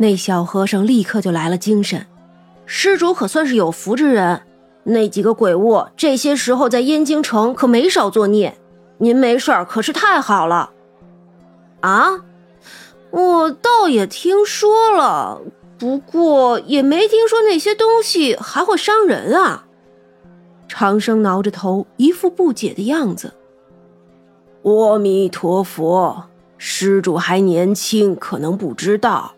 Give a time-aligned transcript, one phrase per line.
[0.00, 2.06] 那小和尚立刻就来了精神。
[2.64, 4.40] 施主可算是有福之人，
[4.84, 8.56] 那几个鬼物这些时候在燕京城可没少作孽，
[8.96, 10.70] 您没事儿可是太好了。
[11.80, 12.24] 啊，
[13.10, 15.42] 我倒也听说了，
[15.78, 19.66] 不过也没听说那些东西还会伤人啊。
[20.66, 23.34] 长生挠着头，一副不解的样子。
[24.62, 26.24] 阿弥陀佛，
[26.56, 29.34] 施主还年轻，可能不知道，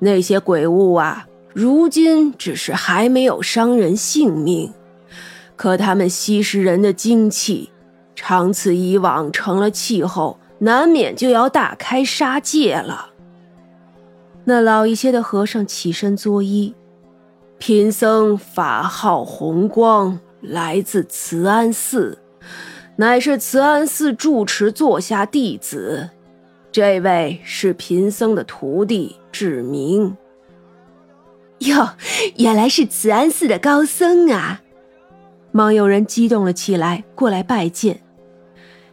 [0.00, 1.26] 那些鬼物啊。
[1.54, 4.72] 如今只是还没有伤人性命，
[5.56, 7.70] 可他们吸食人的精气，
[8.14, 13.10] 长此以往成了气候，难免就要大开杀戒了。
[14.44, 16.74] 那老一些的和尚起身作揖
[17.58, 22.18] ：“贫僧法号红光，来自慈安寺，
[22.96, 26.10] 乃是慈安寺住持座下弟子。
[26.70, 30.16] 这位是贫僧的徒弟志明。”
[31.60, 31.90] 哟，
[32.36, 34.60] 原来是慈安寺的高僧啊！
[35.50, 38.00] 忙有人激动了起来，过来拜见。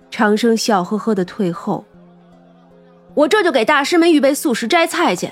[0.10, 1.86] 长生笑呵呵的退后。
[3.14, 5.32] 我这就给大师们预备素食斋菜去。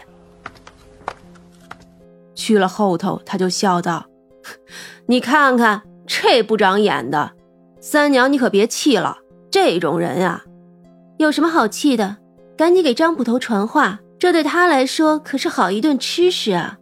[2.36, 4.06] 去了后头，他就笑道
[5.08, 7.32] ：“你看看这不长眼的，
[7.80, 9.18] 三娘你可别气了。
[9.50, 10.44] 这种人啊，
[11.18, 12.18] 有什么好气的？
[12.56, 16.78] 赶紧给张捕头传话，这对他来说可是好一顿吃食啊！”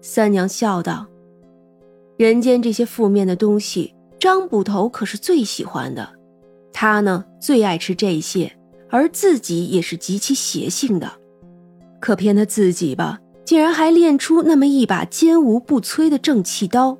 [0.00, 1.06] 三娘笑道
[2.18, 6.08] ：“人间这些负面的东西，张捕头可是最喜欢的。
[6.72, 8.56] 他呢，最爱吃这些，
[8.90, 11.12] 而自己也是极其邪性的。
[12.00, 16.98] 可偏他自己吧，竟然还练出那么一把坚无不摧的正气刀，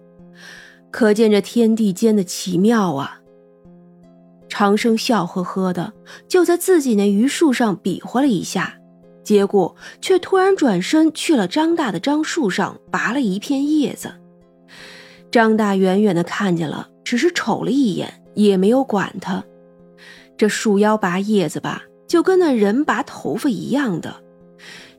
[0.91, 3.21] 可见这天地间的奇妙啊！”
[4.57, 5.93] 长生笑呵呵的，
[6.29, 8.79] 就在自己那榆树上比划了一下。
[9.25, 14.15] 结果却突然转身去了张大的樟树上，拔了一片叶子。
[15.33, 19.43] 张大远远的看见了，只是瞅了一眼，也没有管他。
[20.37, 24.15] 这树妖拔叶子吧，就跟那人拔头发一样的。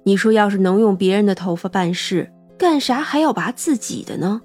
[0.04, 4.42] 你说，要是能用别人的头发办事，干啥还要拔自己的呢？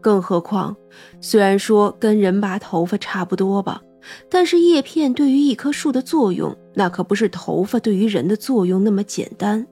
[0.00, 0.76] 更何况，
[1.20, 3.80] 虽然说跟人拔头发差不多吧。
[4.28, 9.66] 但是叶片对于一棵树的作用，那可不是头发对于人的作用那么简单。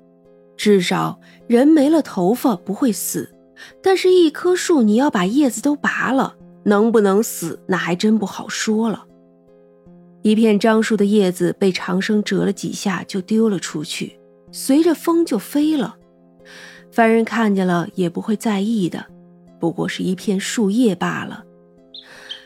[0.56, 3.34] 至少人没了头发不会死，
[3.82, 9.04] 但是一棵树你要把叶子都拔了，能不能死那还真不好说了。
[10.22, 14.18] 一片樟树的叶子被长生折了几下就丢了出去，
[14.52, 15.96] 随着风就飞了。
[16.92, 19.04] 凡人看见了也不会在意的，
[19.58, 21.44] 不过是一片树叶罢了。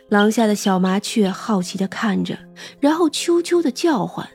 [0.08, 2.38] 廊下的小麻雀好奇地看着，
[2.78, 4.26] 然后啾啾地叫唤。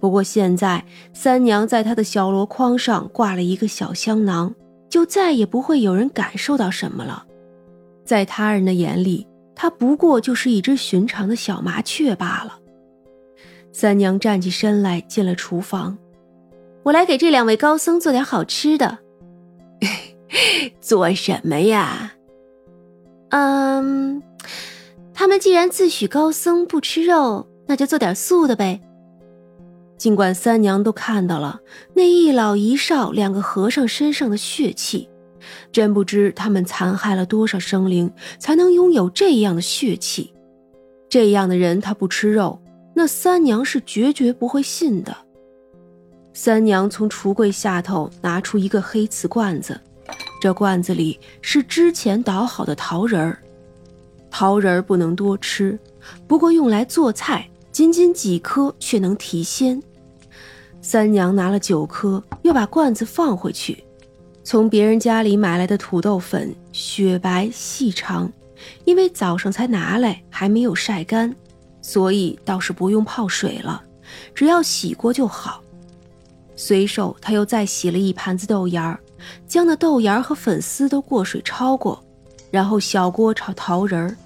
[0.00, 4.54] 不过现在三娘在她的小箩筐上挂了一个小香囊，
[4.88, 7.24] 就再也不会有人感受到什么了。
[8.04, 12.58] 在他人的眼里，它不过就是一只寻常的小麻雀罢了。
[13.72, 15.98] 三娘站起身来，进了厨房
[16.84, 18.98] ：“我来给这两位高僧做点好吃的。
[20.80, 22.12] 做什么呀？
[23.30, 24.22] 嗯。”
[25.26, 28.80] 他们既然自诩高僧不吃肉，那就做点素的呗。
[29.98, 31.58] 尽管三娘都看到了
[31.94, 35.08] 那一老一少两个和尚身上的血气，
[35.72, 40.32] 真不知他们残害了多少生灵，才能拥有这样的血气。
[41.08, 42.62] 这样的人他不吃肉，
[42.94, 45.16] 那三娘是绝绝不会信的。
[46.32, 49.80] 三娘从橱柜下头拿出一个黑瓷罐子，
[50.40, 53.42] 这罐子里是之前捣好的桃仁儿。
[54.30, 55.78] 桃仁不能多吃，
[56.26, 59.82] 不过用来做菜，仅仅几颗却能提鲜。
[60.82, 63.82] 三娘拿了九颗，又把罐子放回去。
[64.44, 68.30] 从别人家里买来的土豆粉，雪白细长，
[68.84, 71.34] 因为早上才拿来，还没有晒干，
[71.82, 73.82] 所以倒是不用泡水了，
[74.34, 75.60] 只要洗过就好。
[76.54, 79.00] 随手他又再洗了一盘子豆芽儿，
[79.48, 82.00] 将那豆芽儿和粉丝都过水焯过，
[82.50, 84.16] 然后小锅炒桃仁儿。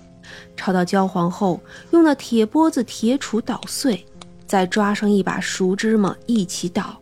[0.57, 4.05] 炒到焦黄后，用那铁钵子、铁杵捣碎，
[4.47, 7.01] 再抓上一把熟芝麻一起捣，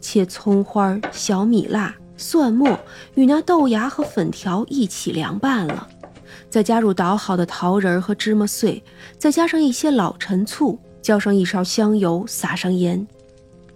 [0.00, 2.78] 切葱花、小米辣、蒜末
[3.14, 5.88] 与那豆芽和粉条一起凉拌了，
[6.48, 8.82] 再加入捣好的桃仁和芝麻碎，
[9.18, 13.04] 再加上一些老陈醋，浇上一勺香油，撒上盐，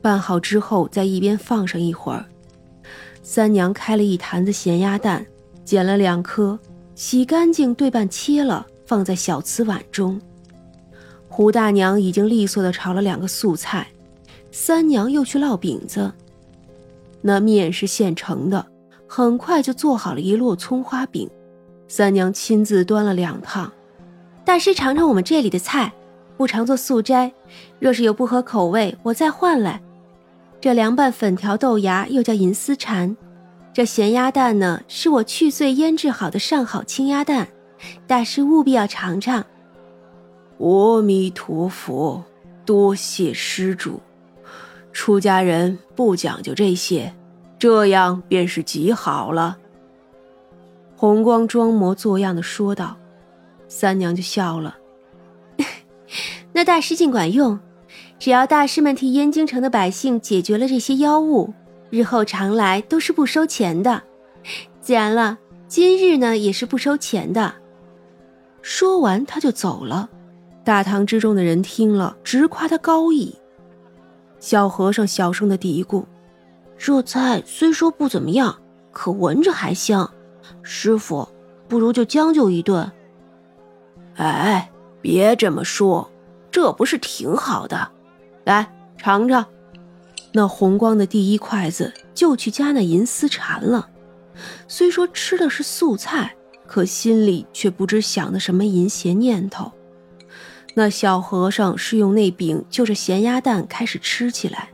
[0.00, 2.24] 拌好之后，在一边放上一会儿。
[3.22, 5.26] 三娘开了一坛子咸鸭蛋，
[5.72, 6.58] 捡了两颗。
[6.94, 10.20] 洗干净，对半切了，放在小瓷碗中。
[11.28, 13.88] 胡大娘已经利索的炒了两个素菜，
[14.50, 16.12] 三娘又去烙饼子。
[17.22, 18.66] 那面是现成的，
[19.06, 21.26] 很快就做好了一摞葱花饼。
[21.88, 23.72] 三娘亲自端了两趟，
[24.44, 25.90] 大师尝尝我们这里的菜，
[26.36, 27.32] 不常做素斋，
[27.80, 29.80] 若是有不合口味，我再换来。
[30.60, 33.16] 这凉拌粉条豆芽又叫银丝蝉，
[33.72, 37.48] 这咸鸭蛋呢，是我去碎腌制好的上好青鸭蛋，
[38.06, 39.46] 大师务必要尝尝。
[40.58, 42.22] 阿弥陀佛，
[42.66, 44.00] 多谢施主。
[44.92, 47.14] 出家人不讲究这些，
[47.58, 49.56] 这样便是极好了。
[50.94, 52.98] 红光装模作样的说道，
[53.68, 54.76] 三娘就笑了。
[56.52, 57.58] 那大师尽管用，
[58.18, 61.54] 只要大师们替燕京城的百姓解决了这些妖物，
[61.92, 64.02] 日后常来都是不收钱的。
[64.80, 65.36] 自然了，
[65.68, 67.54] 今日呢也是不收钱的。
[68.62, 70.08] 说完，他就走了。
[70.64, 73.36] 大堂之中的人听了，直夸他高义。
[74.40, 76.06] 小和尚小声的嘀咕
[76.78, 78.58] ：“这菜虽说不怎么样，
[78.90, 80.10] 可闻着还香。
[80.62, 81.28] 师傅，
[81.68, 82.90] 不如就将就一顿。”
[84.16, 84.72] 哎，
[85.02, 86.10] 别这么说，
[86.50, 87.90] 这不是挺好的？
[88.44, 89.44] 来尝尝。
[90.32, 93.88] 那红光的第一筷子就去夹那银丝蝉了。
[94.66, 96.34] 虽说吃的是素菜，
[96.66, 99.70] 可心里却不知想的什么淫邪念头。
[100.74, 104.70] 那小和尚是用那饼就着咸鸭蛋开始吃起来，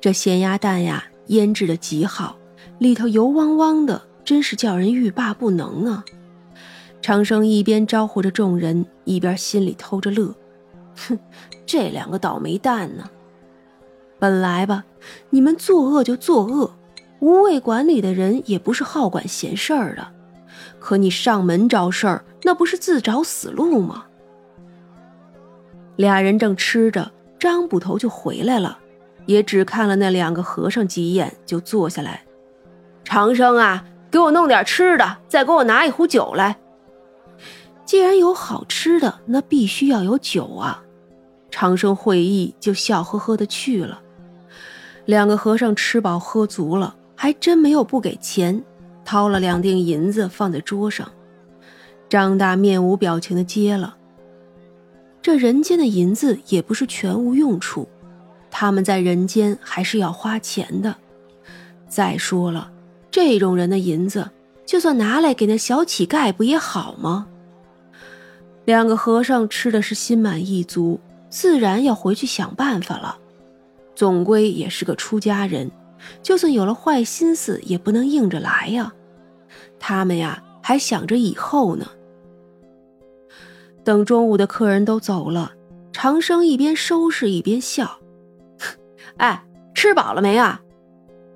[0.00, 2.38] 这咸鸭蛋呀腌制的极好，
[2.78, 6.02] 里头油汪汪的，真是叫人欲罢不能啊！
[7.02, 10.34] 长生一边招呼着众人，一边心里偷着乐，
[10.96, 11.18] 哼，
[11.66, 13.04] 这两个倒霉蛋呢！
[14.20, 14.84] 本来吧，
[15.30, 16.70] 你们作恶就作恶，
[17.20, 20.06] 无畏馆里的人也不是好管闲事儿的，
[20.78, 24.04] 可你上门找事儿，那不是自找死路吗？
[25.96, 28.78] 俩人正吃着，张捕头就回来了，
[29.24, 32.22] 也只看了那两个和尚几眼，就坐下来。
[33.02, 36.58] 长生啊，给我弄点吃的，再给我拿一壶酒来。
[37.86, 40.84] 既然有好吃的，那必须要有酒啊。
[41.50, 44.00] 长生会意，就笑呵呵的去了。
[45.10, 48.62] 两个和尚吃饱喝足了，还真没有不给钱，
[49.04, 51.10] 掏了两锭银子放在桌上。
[52.08, 53.96] 张大面无表情的接了。
[55.20, 57.88] 这人间的银子也不是全无用处，
[58.52, 60.94] 他们在人间还是要花钱的。
[61.88, 62.70] 再说了，
[63.10, 64.30] 这种人的银子，
[64.64, 67.26] 就算拿来给那小乞丐，不也好吗？
[68.64, 73.18] 两个和尚吃的是心满意足，自然要回去想办法了。
[73.94, 75.70] 总归也是个出家人，
[76.22, 78.92] 就算有了坏心思，也不能硬着来呀。
[79.78, 81.86] 他们呀，还想着以后呢。
[83.82, 85.52] 等中午的客人都走了，
[85.92, 87.98] 长生一边收拾一边笑
[89.16, 89.44] ：“哎，
[89.74, 90.60] 吃饱了没啊？”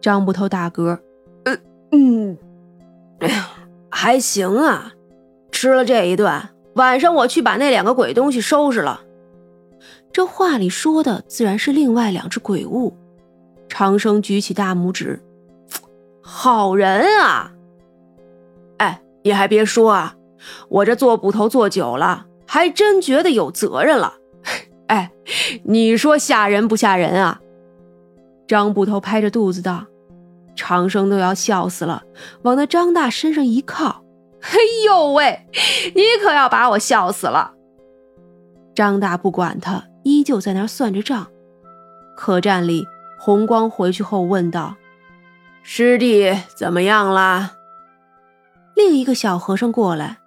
[0.00, 0.98] 张捕头大嗝
[1.44, 1.58] ：“嗯
[1.92, 2.38] 嗯，
[3.20, 3.48] 哎呀，
[3.90, 4.92] 还行啊。
[5.50, 9.00] 吃了这一顿，晚上我去把那两个鬼东西收拾了。”
[10.14, 12.96] 这话里说的自然是另外两只鬼物。
[13.68, 15.20] 长生举起大拇指
[16.22, 17.52] ：“好人啊！
[18.78, 20.14] 哎，你还别说啊，
[20.68, 24.14] 我这做捕头做久了。”还真觉得有责任了，
[24.86, 25.10] 哎，
[25.64, 27.40] 你说吓人不吓人啊？
[28.46, 29.84] 张捕头拍着肚子道
[30.54, 32.04] ：“长生都要笑死了，
[32.42, 34.04] 往那张大身上一靠，
[34.42, 34.54] 哎
[34.86, 35.48] 呦喂，
[35.96, 37.54] 你可要把我笑死了。”
[38.76, 41.26] 张大不管他，依旧在那算着账。
[42.16, 42.86] 客栈里，
[43.18, 44.76] 红光回去后问道
[45.64, 47.56] ：“师弟怎么样啦？”
[48.76, 50.18] 另一个小和尚过来：“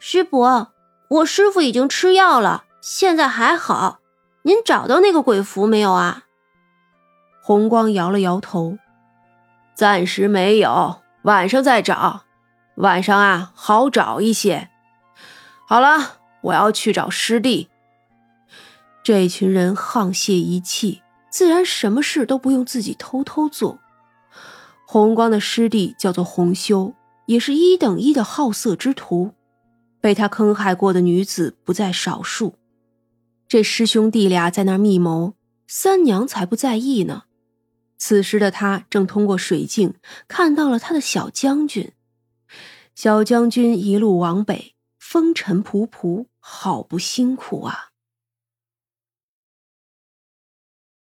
[0.00, 0.72] 师伯。”
[1.10, 3.98] 我师傅已经吃药了，现在还好。
[4.42, 6.22] 您找到那个鬼符没有啊？
[7.42, 8.78] 红光摇了摇头，
[9.74, 12.22] 暂时没有，晚上再找。
[12.76, 14.70] 晚上啊，好找一些。
[15.66, 17.69] 好了，我要去找师弟。
[19.12, 23.80] 这群人沆瀣一气，自然什么事都不用自己偷偷做。
[24.86, 26.94] 红光的师弟叫做红修，
[27.26, 29.32] 也是一等一的好色之徒。
[30.00, 32.54] 被他坑害过的女子不在少数，
[33.48, 35.34] 这师兄弟俩在那儿密谋，
[35.66, 37.24] 三娘才不在意呢。
[37.98, 39.94] 此时的他正通过水镜
[40.28, 41.90] 看到了他的小将军。
[42.94, 47.89] 小将军一路往北，风尘仆仆，好不辛苦啊。